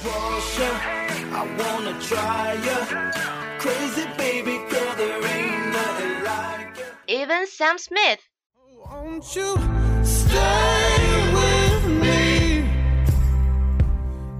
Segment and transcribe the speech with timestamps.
[0.00, 2.76] I wanna try ya
[3.58, 8.20] Crazy baby girl there ain't nothing like ya even Sam Smith.
[8.84, 9.58] Won't you
[10.04, 12.64] stay with me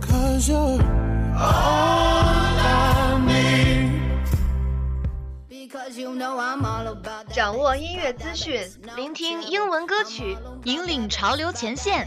[0.00, 0.80] Cause you're
[1.36, 4.00] all I need
[5.48, 7.34] Because you know I'm all about that.
[7.34, 8.60] 掌握音乐资讯，
[8.94, 12.06] 聆听英文歌曲，引领潮流前线。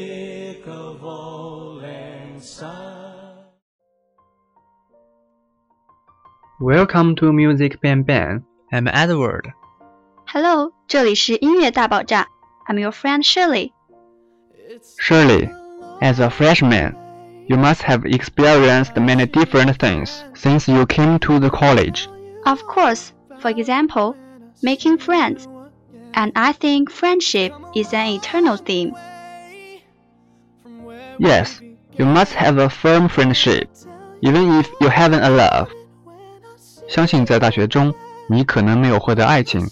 [6.59, 8.43] Welcome to Music Bang Bang.
[8.71, 9.51] I'm Edward.
[10.27, 12.27] Hello，这里是音乐大爆炸。
[12.67, 13.71] I'm your friend Shirley.
[14.99, 15.49] Shirley,
[16.01, 16.95] as a freshman,
[17.47, 22.07] you must have experienced many different things since you came to the college.
[22.45, 24.15] Of course, for example,
[24.61, 25.47] making friends.
[26.13, 28.93] And I think friendship is an eternal theme.
[31.17, 31.59] Yes,
[31.97, 33.67] you must have a firm friendship,
[34.21, 35.67] even if you haven't a love.
[36.87, 37.93] 相信在大学中，
[38.27, 39.69] 你可能没有获得爱情，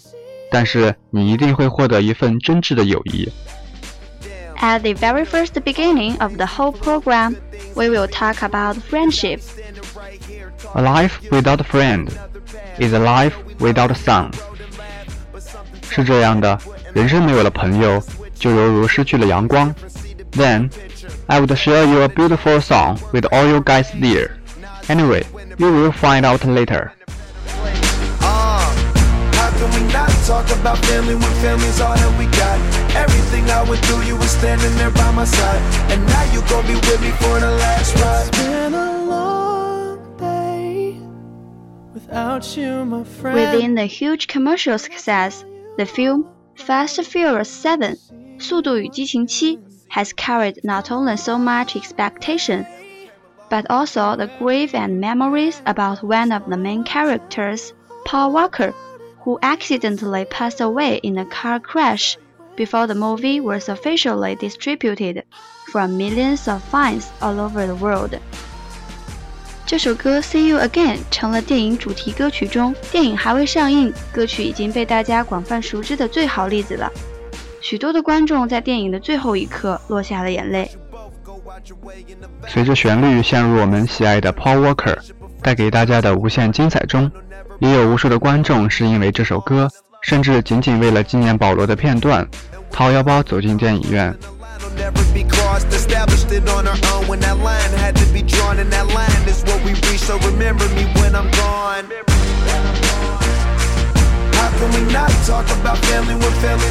[0.50, 3.28] 但是你一定会获得一份真挚的友谊。
[4.58, 7.36] At the very first beginning of the whole program,
[7.74, 9.40] we will talk about friendship.
[10.74, 12.08] A life without a friend
[12.78, 14.30] is a life without a sun.
[15.90, 16.58] 是这样的，
[16.92, 18.02] 人生没有了朋友，
[18.34, 19.74] 就犹如失去了阳光。
[20.32, 20.70] Then
[21.29, 24.37] I would share you a beautiful song with all you guys there.
[24.89, 25.23] Anyway,
[25.57, 26.93] you will find out later.
[28.21, 28.65] Uh,
[29.33, 32.57] how can we not talk about family when family's all that we got?
[32.95, 35.61] Everything I went through, you were standing there by my side.
[35.91, 38.27] And now you gon' be with me for the last ride.
[38.27, 40.99] It's been a long day
[41.93, 43.35] without you, my friend.
[43.35, 45.43] Within the huge commercial success,
[45.77, 47.97] the film Fast and Furious 7
[48.39, 49.59] 速度与激情七
[49.89, 52.65] has carried not only so much expectation,
[53.49, 57.73] but also the grief and memories about one of the main characters,
[58.05, 58.73] Paul Walker,
[59.23, 62.17] who accidentally passed away in a car crash
[62.55, 65.23] before the movie was officially distributed
[65.71, 68.19] from millions of fans all over the world.
[69.65, 76.91] 这首歌《See You Again》成了电影主题歌曲中电影还未上映，歌曲已经被大家广泛熟知的最好例子了。
[77.70, 80.68] 许多的观众在电影的最后一刻落下了眼泪。
[82.48, 84.98] 随着旋律陷入我们喜爱的 Paul Walker
[85.40, 87.08] 带给大家的无限精彩中，
[87.60, 89.70] 也有无数的观众是因为这首歌，
[90.02, 92.26] 甚至仅仅为了纪念保罗的片段，
[92.72, 94.12] 掏腰包走进电影院。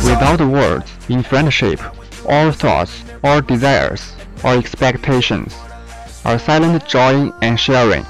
[0.04, 1.80] Without words, in friendship,
[2.28, 4.14] all thoughts, all desires,
[4.44, 5.56] all expectations
[6.24, 8.06] are silent joy and sharing.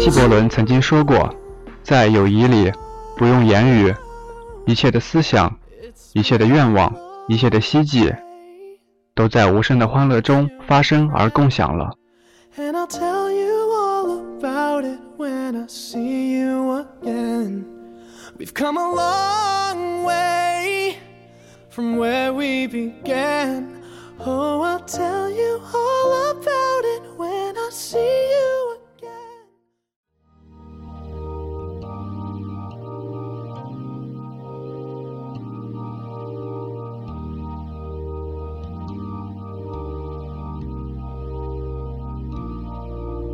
[0.00, 1.34] 纪伯伦曾经说过，
[1.82, 2.72] 在友谊里。
[3.16, 3.94] 不用言语，
[4.66, 5.56] 一切的思想，
[6.12, 6.94] 一切的愿望，
[7.28, 8.14] 一切的希冀，
[9.14, 11.90] 都在无声的欢乐中发生而共享了。
[21.70, 23.66] From where we began.
[24.20, 25.83] Oh, I'll tell you all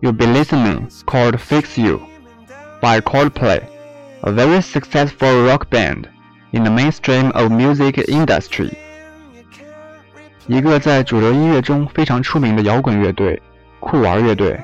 [0.00, 2.06] you'll be listening called Fix You
[2.80, 3.66] by Coldplay,
[4.22, 6.08] a very successful rock band
[6.52, 8.76] in the mainstream of music industry.
[10.46, 13.40] 一个在主流音乐中非常出名的摇滚乐队——
[13.78, 14.60] 酷玩乐队。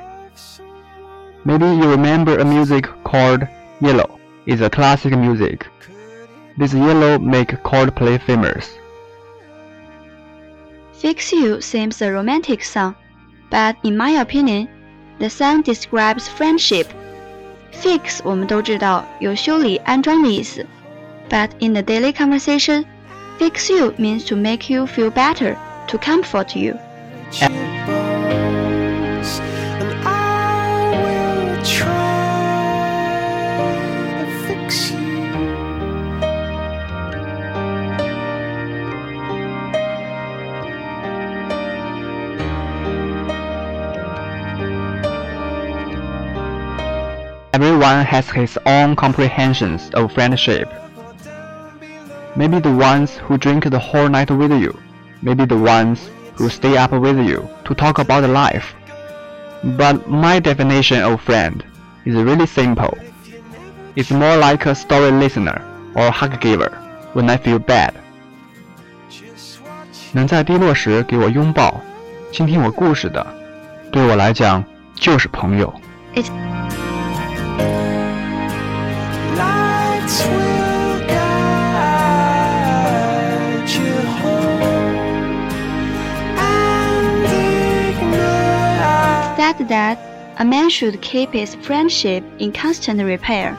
[1.45, 3.47] Maybe you remember a music called
[3.81, 4.19] Yellow.
[4.47, 5.67] It's a classic music.
[6.59, 8.67] This Yellow make Coldplay famous.
[10.93, 12.95] Fix You seems a romantic song,
[13.51, 14.69] but in my opinion,
[15.21, 16.87] the song describes friendship.
[17.73, 20.67] Fix 我们都知道有修理、安装的意思，
[21.29, 22.85] but in the daily conversation,
[23.39, 25.57] fix you means to make you feel better,
[25.89, 26.77] to comfort you.
[47.81, 50.69] Everyone has his own comprehensions of friendship.
[52.37, 54.79] Maybe the ones who drink the whole night with you,
[55.23, 58.75] maybe the ones who stay up with you to talk about life.
[59.65, 61.65] But my definition of friend
[62.05, 62.99] is really simple.
[63.97, 65.63] It's more like a story listener
[65.95, 66.77] or hug giver
[67.15, 67.95] when I feel bad.
[70.13, 71.81] 能在低落时给我拥抱，
[72.31, 73.27] 倾听我故事的，
[73.91, 74.63] 对我来讲
[74.95, 75.73] 就是朋友。
[76.15, 76.60] Lights
[89.51, 89.99] Said that
[90.39, 93.55] a man should keep his friendship in constant repair.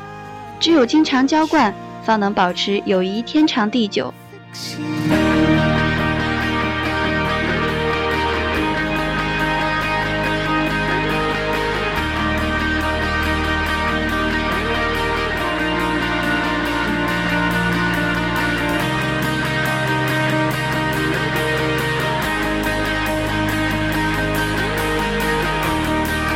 [0.59, 1.73] 只有经常浇灌，
[2.03, 4.13] 方能保持友谊天长地久。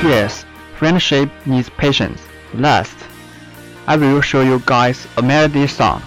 [0.05, 0.45] Yes,
[0.77, 2.21] friendship needs patience.
[2.53, 2.95] Last,
[3.87, 6.01] I will show you guys a melody song.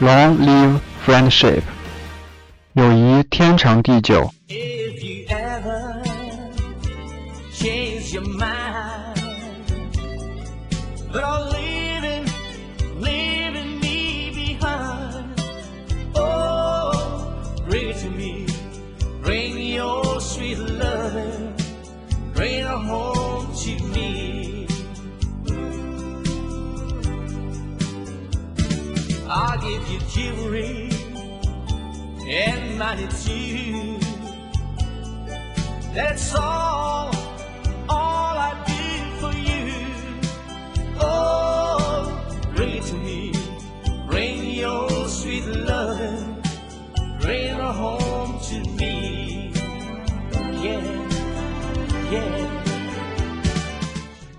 [0.00, 1.62] Long live friendship.
[2.74, 4.30] 友谊天长地久。
[30.15, 30.89] You jewelry
[32.27, 33.99] and money too.
[35.93, 37.11] That's all,
[37.89, 39.73] all I do for you.
[40.99, 43.33] Oh, bring it to me,
[44.09, 46.41] bring your sweet loving,
[47.21, 49.51] bring her home to me.
[50.61, 50.81] Yeah,
[52.11, 52.49] yeah.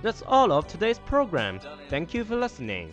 [0.02, 1.61] That's all of today's program.
[1.88, 2.93] Thank you for listening.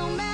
[0.00, 0.29] no matter.